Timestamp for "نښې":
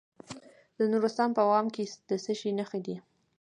2.57-2.79